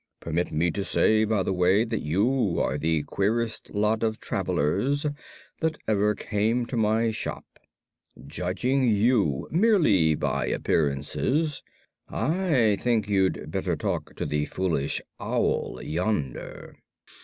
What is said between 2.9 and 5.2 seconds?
queerest lot of travelers